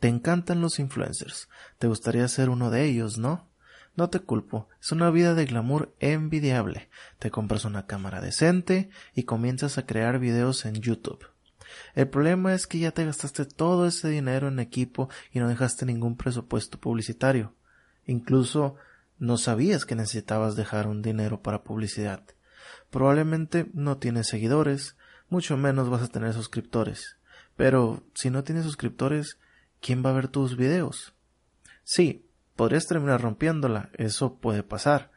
[0.00, 1.48] Te encantan los influencers.
[1.78, 3.48] Te gustaría ser uno de ellos, ¿no?
[3.96, 6.88] No te culpo, es una vida de glamour envidiable.
[7.18, 11.26] Te compras una cámara decente y comienzas a crear videos en YouTube.
[11.94, 15.84] El problema es que ya te gastaste todo ese dinero en equipo y no dejaste
[15.86, 17.54] ningún presupuesto publicitario.
[18.06, 18.76] Incluso
[19.18, 22.22] no sabías que necesitabas dejar un dinero para publicidad.
[22.90, 24.96] Probablemente no tienes seguidores,
[25.28, 27.18] mucho menos vas a tener suscriptores.
[27.56, 29.38] Pero si no tienes suscriptores,
[29.80, 31.14] ¿quién va a ver tus videos?
[31.84, 35.10] Sí, podrías terminar rompiéndola, eso puede pasar,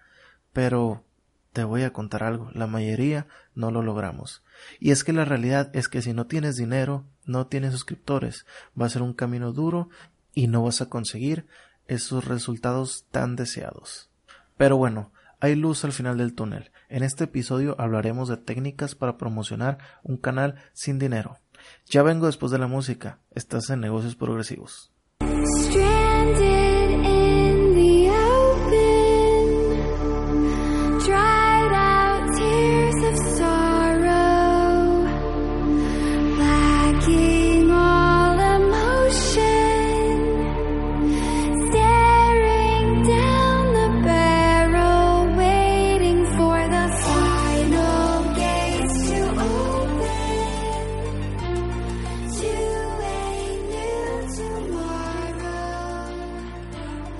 [0.54, 1.04] pero
[1.52, 4.44] te voy a contar algo, la mayoría no lo logramos.
[4.80, 8.46] Y es que la realidad es que si no tienes dinero, no tienes suscriptores,
[8.80, 9.90] va a ser un camino duro
[10.34, 11.45] y no vas a conseguir
[11.88, 14.09] esos resultados tan deseados.
[14.58, 16.72] Pero bueno, hay luz al final del túnel.
[16.90, 21.38] En este episodio hablaremos de técnicas para promocionar un canal sin dinero.
[21.88, 23.20] Ya vengo después de la música.
[23.31, 24.91] Estás en negocios progresivos.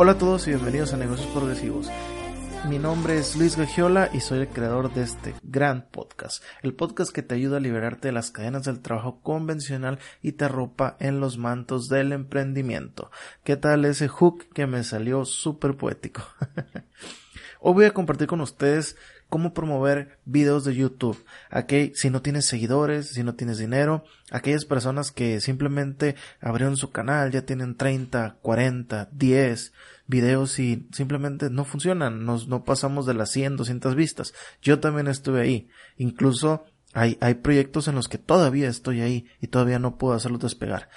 [0.04, 1.90] Hola a todos y bienvenidos a Negocios Progresivos.
[2.68, 7.14] Mi nombre es Luis Gagiola y soy el creador de este gran podcast, el podcast
[7.14, 11.22] que te ayuda a liberarte de las cadenas del trabajo convencional y te arropa en
[11.22, 13.12] los mantos del emprendimiento.
[13.46, 16.22] ¿Qué tal ese hook que me salió súper poético?
[17.62, 18.98] Hoy voy a compartir con ustedes
[19.30, 21.18] cómo promover videos de YouTube.
[21.50, 26.92] Aquí, si no tienes seguidores, si no tienes dinero, aquellas personas que simplemente abrieron su
[26.92, 29.74] canal, ya tienen 30, 40, 10
[30.08, 34.34] videos y simplemente no funcionan, nos, no pasamos de las 100, 200 vistas.
[34.62, 35.69] Yo también estuve ahí.
[35.97, 40.42] Incluso hay, hay proyectos en los que todavía estoy ahí y todavía no puedo hacerlos
[40.42, 40.90] despegar.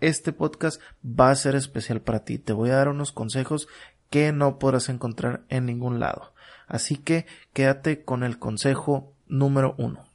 [0.00, 2.38] Este podcast va a ser especial para ti.
[2.38, 3.68] Te voy a dar unos consejos
[4.10, 6.34] que no podrás encontrar en ningún lado.
[6.66, 10.06] Así que quédate con el consejo número uno.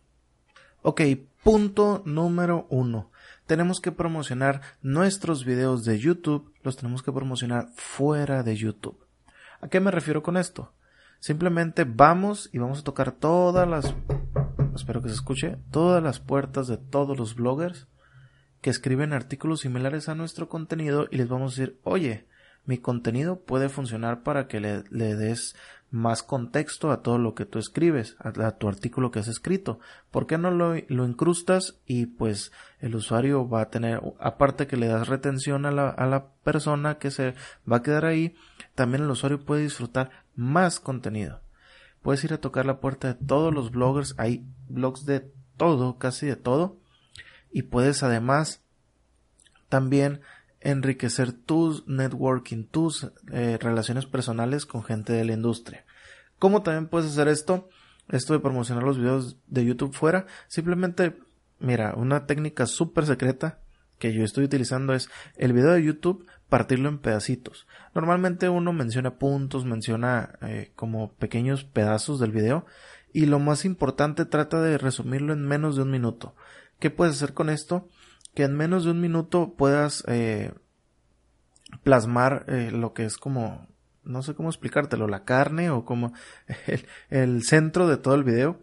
[0.82, 1.02] Ok,
[1.44, 3.12] punto número uno.
[3.48, 9.00] Tenemos que promocionar nuestros videos de YouTube, los tenemos que promocionar fuera de YouTube.
[9.62, 10.74] ¿A qué me refiero con esto?
[11.20, 13.96] Simplemente vamos y vamos a tocar todas las,
[14.76, 17.88] espero que se escuche, todas las puertas de todos los bloggers
[18.60, 22.28] que escriben artículos similares a nuestro contenido y les vamos a decir, oye,
[22.66, 24.84] mi contenido puede funcionar para que le,
[25.16, 25.56] des
[25.90, 29.80] más contexto a todo lo que tú escribes, a, tu artículo que has escrito.
[30.12, 34.78] ¿Por qué no lo, lo, incrustas y pues el usuario va a tener, aparte que
[34.78, 37.36] le das retención a la, a la persona que se
[37.70, 38.36] va a quedar ahí,
[38.76, 41.42] también el usuario puede disfrutar más contenido.
[42.02, 46.28] Puedes ir a tocar la puerta de todos los bloggers, hay blogs de todo, casi
[46.28, 46.78] de todo,
[47.52, 48.62] y puedes además
[49.70, 50.22] también
[50.62, 55.86] enriquecer tus networking, tus eh, relaciones personales con gente de la industria.
[56.40, 57.70] ¿Cómo también puedes hacer esto?
[58.10, 60.26] Esto de promocionar los videos de YouTube fuera.
[60.48, 61.18] Simplemente,
[61.60, 63.60] mira, una técnica súper secreta
[64.00, 67.68] que yo estoy utilizando es el video de YouTube partirlo en pedacitos.
[67.94, 72.66] Normalmente uno menciona puntos, menciona eh, como pequeños pedazos del video
[73.14, 76.36] y lo más importante trata de resumirlo en menos de un minuto.
[76.80, 77.90] ¿Qué puedes hacer con esto?
[78.38, 80.54] Que en menos de un minuto puedas eh,
[81.82, 83.68] plasmar eh, lo que es como,
[84.04, 86.14] no sé cómo explicártelo, la carne o como
[87.10, 88.60] el, centro de todo el video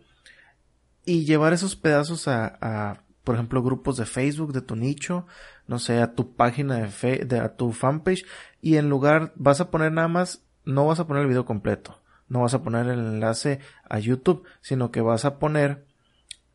[1.04, 5.26] y llevar esos pedazos a, por ejemplo, grupos de Facebook de tu nicho,
[5.66, 8.24] no sé, a tu página de, fe, de a tu fanpage
[8.60, 12.00] y en lugar vas a poner nada más, no vas a poner el video completo,
[12.28, 13.58] no vas a poner el enlace
[13.90, 15.84] a YouTube, sino que vas a poner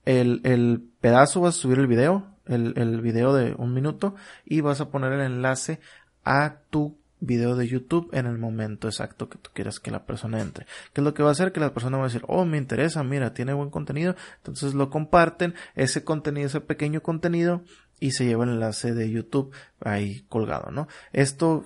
[0.06, 4.61] el, el pedazo, vas a subir el video, el, el video de un minuto y
[4.61, 5.79] vas a poner el enlace
[6.25, 10.41] a tu video de YouTube en el momento exacto que tú quieras que la persona
[10.41, 10.65] entre.
[10.94, 11.51] ¿Qué es lo que va a hacer?
[11.51, 14.15] Que la persona va a decir, oh, me interesa, mira, tiene buen contenido.
[14.38, 17.62] Entonces lo comparten, ese contenido, ese pequeño contenido,
[18.00, 20.88] y se lleva el enlace de YouTube ahí colgado, ¿no?
[21.12, 21.65] Esto,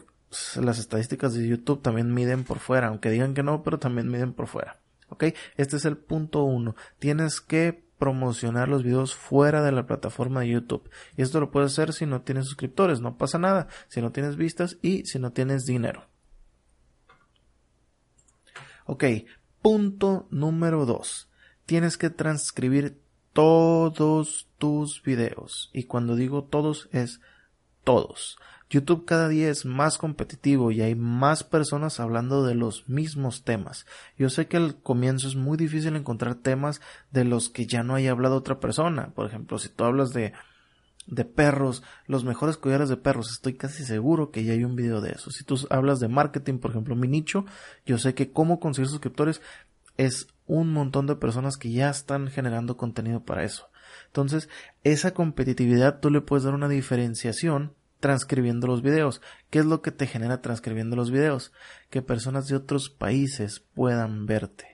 [0.59, 4.33] las estadísticas de YouTube también miden por fuera, aunque digan que no, pero también miden
[4.33, 4.79] por fuera.
[5.09, 5.25] ¿Ok?
[5.57, 6.75] Este es el punto uno.
[6.97, 10.89] Tienes que promocionar los videos fuera de la plataforma de YouTube.
[11.15, 14.35] Y esto lo puedes hacer si no tienes suscriptores, no pasa nada, si no tienes
[14.35, 16.09] vistas y si no tienes dinero.
[18.85, 19.05] Ok,
[19.61, 21.29] punto número 2.
[21.65, 22.99] Tienes que transcribir
[23.31, 25.69] todos tus videos.
[25.71, 27.21] Y cuando digo todos es
[27.85, 28.37] todos.
[28.73, 33.85] YouTube cada día es más competitivo y hay más personas hablando de los mismos temas.
[34.17, 36.81] Yo sé que al comienzo es muy difícil encontrar temas
[37.11, 39.11] de los que ya no haya hablado otra persona.
[39.13, 40.33] Por ejemplo, si tú hablas de
[41.35, 45.11] perros, los mejores collares de perros, estoy casi seguro que ya hay un video de
[45.11, 45.29] eso.
[45.29, 47.45] Si tú hablas de marketing, por ejemplo, mi nicho,
[47.85, 49.39] yo sé que cómo conseguir suscriptores
[49.97, 53.69] es un montón de personas que ya están generando contenido para eso.
[54.07, 54.49] Entonces,
[54.83, 59.21] esa competitividad tú le puedes dar una diferenciación transcribiendo los videos.
[59.49, 61.53] ¿Qué es lo que te genera transcribiendo los videos?
[61.89, 64.73] Que personas de otros países puedan verte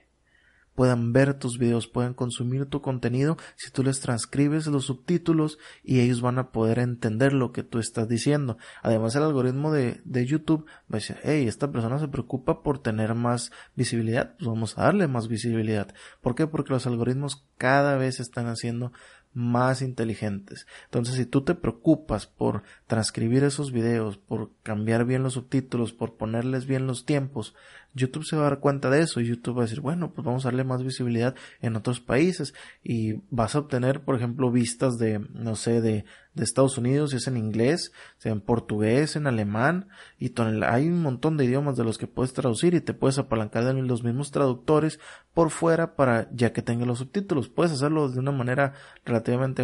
[0.80, 6.00] puedan ver tus videos, puedan consumir tu contenido si tú les transcribes los subtítulos y
[6.00, 8.56] ellos van a poder entender lo que tú estás diciendo.
[8.82, 12.78] Además el algoritmo de, de YouTube va a decir, hey, esta persona se preocupa por
[12.78, 15.92] tener más visibilidad, pues vamos a darle más visibilidad.
[16.22, 16.46] ¿Por qué?
[16.46, 18.90] Porque los algoritmos cada vez están haciendo
[19.32, 20.66] más inteligentes.
[20.86, 26.14] Entonces, si tú te preocupas por transcribir esos videos, por cambiar bien los subtítulos, por
[26.14, 27.54] ponerles bien los tiempos,
[27.94, 30.24] YouTube se va a dar cuenta de eso y YouTube va a decir, bueno, pues
[30.24, 32.54] vamos a darle más visibilidad en otros países
[32.84, 36.04] y vas a obtener, por ejemplo, vistas de, no sé, de,
[36.36, 39.88] Estados Unidos, si es en inglés, sea en portugués, en alemán
[40.18, 40.32] y
[40.64, 43.74] hay un montón de idiomas de los que puedes traducir y te puedes apalancar de
[43.74, 45.00] los mismos traductores
[45.34, 47.50] por fuera para ya que tenga los subtítulos.
[47.50, 48.72] Puedes hacerlo de una manera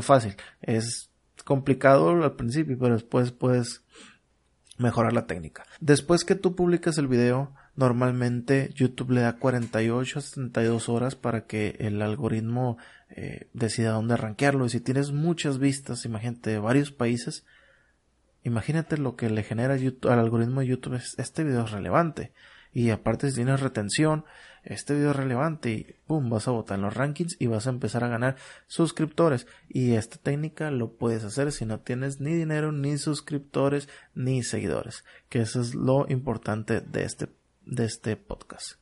[0.02, 0.34] fácil.
[0.62, 1.10] Es
[1.44, 3.82] complicado al principio, pero después puedes
[4.78, 5.64] mejorar la técnica.
[5.80, 11.46] Después que tú publicas el video, Normalmente YouTube le da 48 a 72 horas para
[11.46, 12.78] que el algoritmo
[13.10, 14.64] eh, decida dónde rankearlo.
[14.64, 17.44] Y si tienes muchas vistas, imagínate, de varios países,
[18.42, 20.98] imagínate lo que le genera al algoritmo de YouTube.
[21.18, 22.32] Este video es relevante.
[22.72, 24.24] Y aparte si tienes retención,
[24.66, 27.70] este video es relevante y pum, vas a votar en los rankings y vas a
[27.70, 28.36] empezar a ganar
[28.66, 29.46] suscriptores.
[29.68, 35.04] Y esta técnica lo puedes hacer si no tienes ni dinero, ni suscriptores, ni seguidores.
[35.28, 37.28] Que eso es lo importante de este
[37.64, 38.80] de este podcast.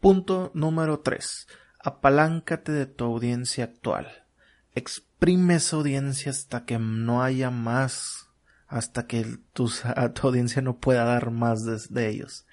[0.00, 1.48] Punto número 3.
[1.78, 4.26] Apaláncate de tu audiencia actual.
[4.74, 8.28] Exprime esa audiencia hasta que no haya más,
[8.68, 9.70] hasta que tu,
[10.14, 12.46] tu audiencia no pueda dar más de, de ellos.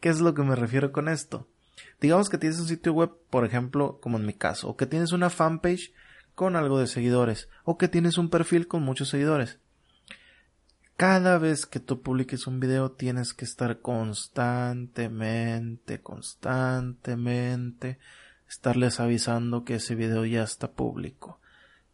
[0.00, 1.48] ¿Qué es lo que me refiero con esto?
[2.00, 5.12] Digamos que tienes un sitio web, por ejemplo, como en mi caso, o que tienes
[5.12, 5.92] una fanpage
[6.34, 9.58] con algo de seguidores, o que tienes un perfil con muchos seguidores.
[10.96, 17.98] Cada vez que tú publiques un video tienes que estar constantemente, constantemente,
[18.48, 21.40] estarles avisando que ese video ya está público.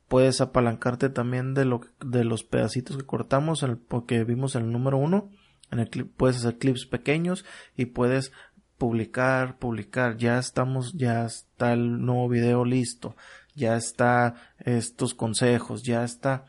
[0.06, 4.99] Puedes apalancarte también de lo de los pedacitos que cortamos el, porque vimos el número
[4.99, 5.31] uno.
[5.70, 8.32] En el clip puedes hacer clips pequeños y puedes
[8.81, 10.17] publicar, publicar.
[10.17, 13.15] Ya estamos, ya está el nuevo video listo.
[13.55, 16.47] Ya está estos consejos, ya está.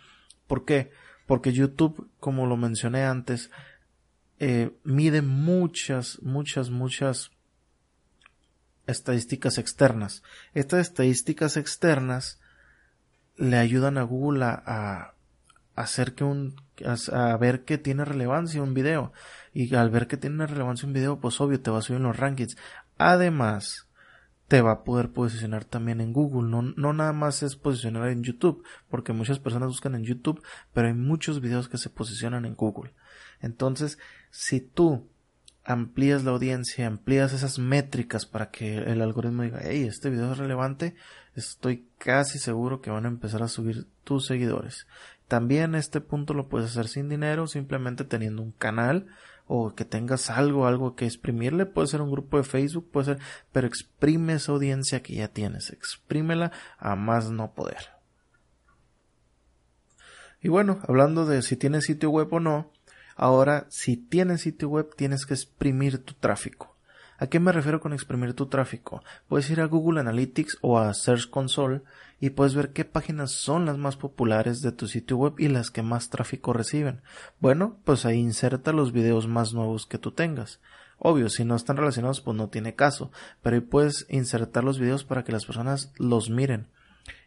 [0.48, 0.89] ¿Por qué?
[1.31, 3.51] porque YouTube, como lo mencioné antes,
[4.39, 7.31] eh, mide muchas, muchas, muchas
[8.86, 10.24] estadísticas externas.
[10.54, 12.42] Estas estadísticas externas
[13.38, 15.13] le ayudan a Google a,
[15.75, 16.56] hacer que un
[17.13, 19.13] a, ver que tiene relevancia un video
[19.53, 22.03] y al ver que tiene relevancia un video pues obvio te va a subir en
[22.03, 22.57] los rankings
[22.97, 23.88] además
[24.51, 26.50] te va a poder posicionar también en Google.
[26.50, 30.88] No, no nada más es posicionar en YouTube, porque muchas personas buscan en YouTube, pero
[30.88, 32.91] hay muchos videos que se posicionan en Google.
[33.39, 33.97] Entonces,
[34.29, 35.07] si tú
[35.63, 40.38] amplías la audiencia, amplías esas métricas para que el algoritmo diga, hey, este video es
[40.38, 40.96] relevante,
[41.34, 44.86] estoy casi seguro que van a empezar a subir tus seguidores.
[45.31, 49.07] También este punto lo puedes hacer sin dinero, simplemente teniendo un canal
[49.47, 53.19] o que tengas algo, algo que exprimirle, puede ser un grupo de Facebook, puede ser,
[53.53, 57.77] pero exprime esa audiencia que ya tienes, exprímela a más no poder.
[60.41, 62.69] Y bueno, hablando de si tienes sitio web o no,
[63.15, 66.71] ahora si tienes sitio web tienes que exprimir tu tráfico.
[67.22, 69.04] ¿A qué me refiero con exprimir tu tráfico?
[69.28, 71.84] Puedes ir a Google Analytics o a Search Console
[72.20, 75.70] y puedes ver qué páginas son las más populares de tu sitio web y las
[75.70, 77.01] que más tráfico reciben.
[77.40, 80.62] Bueno, pues ahí inserta los videos más nuevos que tú tengas.
[80.98, 83.12] Obvio, si no están relacionados, pues no tiene caso,
[83.44, 86.70] pero ahí puedes insertar los videos para que las personas los miren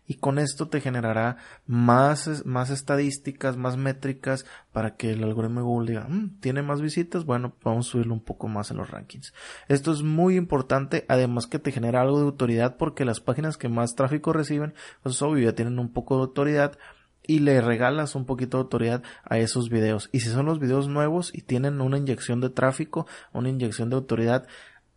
[0.06, 5.66] y con esto te generará más, más estadísticas, más métricas para que el algoritmo de
[5.66, 8.90] Google diga, mm, tiene más visitas, bueno, vamos a subirlo un poco más en los
[8.90, 9.32] rankings.
[9.68, 13.68] Esto es muy importante, además que te genera algo de autoridad porque las páginas que
[13.68, 16.78] más tráfico reciben, pues obvio, ya tienen un poco de autoridad
[17.26, 20.11] y le regalas un poquito de autoridad a esos videos.
[20.12, 23.96] Y si son los videos nuevos y tienen una inyección de tráfico, una inyección de
[23.96, 24.46] autoridad,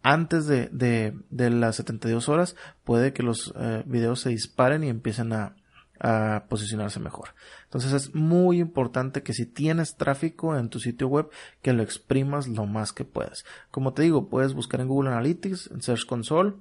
[0.04, 4.90] antes de, de, de las 72 horas puede que los eh, videos se disparen y
[4.90, 5.56] empiecen a,
[6.00, 7.30] a posicionarse mejor.
[7.66, 11.30] Entonces es muy importante que si tienes tráfico en tu sitio web,
[11.62, 13.46] que lo exprimas lo más que puedas.
[13.72, 16.54] Como te digo, puedes buscar en Google Analytics, en Search Console,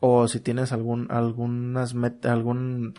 [0.00, 2.94] o si tienes algún, algunas algún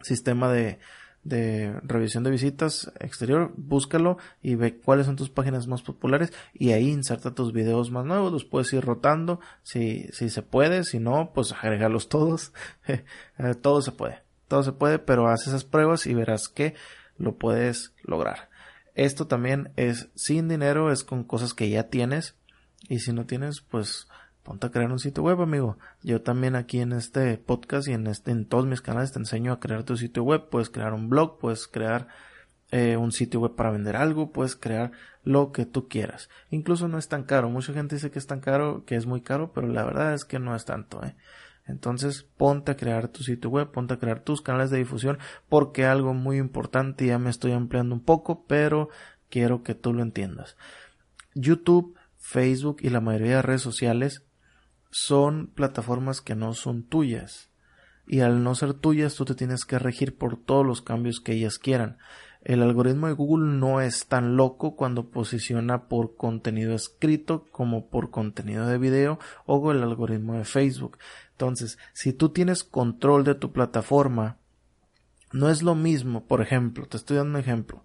[0.00, 0.78] sistema de,
[1.22, 6.72] de revisión de visitas exterior, búscalo y ve cuáles son tus páginas más populares y
[6.72, 10.98] ahí inserta tus videos más nuevos, los puedes ir rotando si, si se puede, si
[10.98, 12.52] no, pues agregarlos todos,
[12.88, 13.02] eh,
[13.60, 16.74] todo se puede todo se puede, pero haz esas pruebas y verás que
[17.16, 18.50] lo puedes lograr.
[18.96, 22.34] Esto también es sin dinero, es con cosas que ya tienes.
[22.88, 24.08] Y si no tienes, pues
[24.42, 25.78] ponte a crear un sitio web, amigo.
[26.02, 29.52] Yo también aquí en este podcast y en, este, en todos mis canales te enseño
[29.52, 30.48] a crear tu sitio web.
[30.48, 32.08] Puedes crear un blog, puedes crear
[32.70, 34.92] eh, un sitio web para vender algo, puedes crear
[35.24, 36.28] lo que tú quieras.
[36.50, 37.50] Incluso no es tan caro.
[37.50, 40.24] Mucha gente dice que es tan caro, que es muy caro, pero la verdad es
[40.24, 41.02] que no es tanto.
[41.04, 41.16] ¿eh?
[41.66, 45.18] Entonces ponte a crear tu sitio web, ponte a crear tus canales de difusión,
[45.48, 48.88] porque algo muy importante, ya me estoy ampliando un poco, pero
[49.28, 50.56] quiero que tú lo entiendas.
[51.34, 54.24] YouTube, Facebook y la mayoría de redes sociales
[54.90, 57.50] son plataformas que no son tuyas.
[58.06, 61.32] Y al no ser tuyas, tú te tienes que regir por todos los cambios que
[61.32, 61.98] ellas quieran.
[62.42, 68.10] El algoritmo de Google no es tan loco cuando posiciona por contenido escrito como por
[68.10, 70.98] contenido de video o el algoritmo de Facebook.
[71.32, 74.38] Entonces, si tú tienes control de tu plataforma,
[75.32, 77.84] no es lo mismo, por ejemplo, te estoy dando un ejemplo.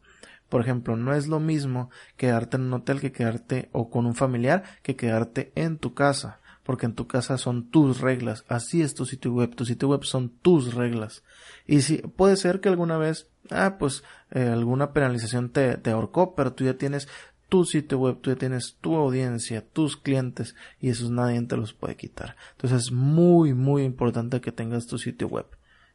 [0.49, 4.15] Por ejemplo, no es lo mismo quedarte en un hotel que quedarte o con un
[4.15, 8.43] familiar que quedarte en tu casa, porque en tu casa son tus reglas.
[8.49, 11.23] Así es tu sitio web, tu sitio web son tus reglas.
[11.65, 16.35] Y si puede ser que alguna vez ah, pues eh, alguna penalización te, te ahorcó,
[16.35, 17.07] pero tú ya tienes
[17.49, 21.73] tu sitio web, tú ya tienes tu audiencia, tus clientes y esos nadie te los
[21.73, 22.35] puede quitar.
[22.51, 25.45] Entonces es muy, muy importante que tengas tu sitio web.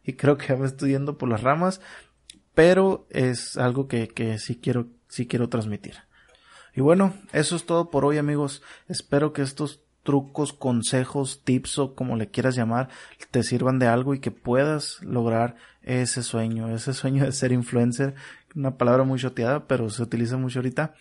[0.05, 1.81] Y creo que me estoy yendo por las ramas,
[2.55, 5.97] pero es algo que, que sí quiero, sí quiero transmitir.
[6.75, 8.63] Y bueno, eso es todo por hoy amigos.
[8.87, 12.89] Espero que estos trucos, consejos, tips o como le quieras llamar,
[13.31, 18.15] te sirvan de algo y que puedas lograr ese sueño, ese sueño de ser influencer,
[18.55, 20.95] una palabra muy choteada, pero se utiliza mucho ahorita.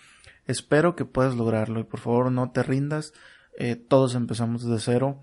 [0.46, 3.14] Espero que puedas lograrlo y por favor no te rindas.
[3.58, 5.22] Eh, todos empezamos desde cero.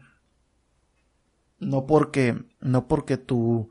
[1.59, 3.71] No porque, no porque tu,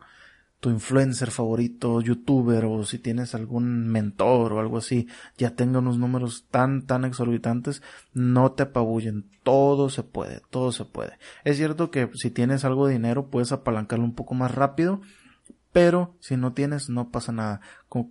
[0.65, 5.07] tu influencer favorito, youtuber o si tienes algún mentor o algo así,
[5.38, 9.29] ya tenga unos números tan, tan exorbitantes, no te apabullen.
[9.43, 11.19] Todo se puede, todo se puede.
[11.43, 15.01] Es cierto que si tienes algo de dinero puedes apalancarlo un poco más rápido,
[15.72, 17.62] pero si no tienes, no pasa nada.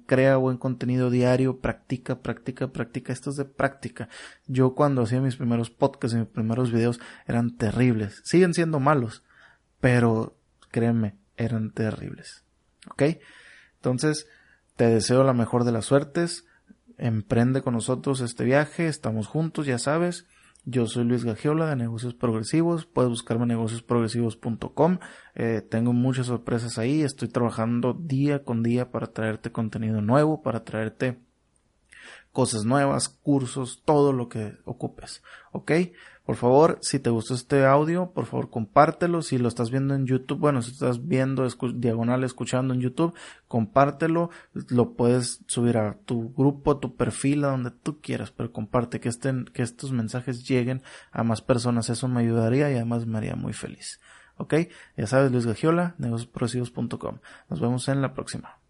[0.07, 3.13] crea buen contenido diario, practica, practica, practica.
[3.13, 4.09] Esto es de práctica.
[4.47, 8.21] Yo cuando hacía mis primeros podcasts y mis primeros videos eran terribles.
[8.23, 9.25] Siguen siendo malos,
[9.81, 10.39] pero
[10.71, 12.44] créeme, eran terribles.
[12.95, 13.03] ¿Ok?
[13.77, 14.27] Entonces,
[14.77, 16.47] te deseo la mejor de las suertes.
[16.97, 18.87] Emprende con nosotros este viaje.
[18.87, 20.27] Estamos juntos, ya sabes.
[20.65, 22.87] Yo soy Luis Gagiola de Negocios Progresivos.
[22.87, 24.99] Puedes buscarme negociosprogresivos.com.
[25.35, 27.03] Eh, tengo muchas sorpresas ahí.
[27.03, 31.19] Estoy trabajando día con día para traerte contenido nuevo, para traerte
[32.35, 35.23] cosas nuevas, cursos, todo lo que ocupes.
[35.53, 35.71] ¿Ok?
[36.27, 39.23] Por favor, si te gustó este audio, por favor compártelo.
[39.23, 43.15] Si lo estás viendo en YouTube, bueno, si estás viendo diagonal escuchando en YouTube,
[43.47, 44.31] compártelo.
[44.53, 48.99] Lo puedes subir a tu grupo, a tu perfil, a donde tú quieras, pero comparte
[48.99, 51.89] que estén, que estos mensajes lleguen a más personas.
[51.89, 54.01] Eso me ayudaría y además me haría muy feliz.
[54.37, 54.55] ¿Ok?
[54.97, 57.19] Ya sabes, Luis Gagiola, negociosprogresivos.com.
[57.49, 58.64] Nos vemos en la próxima.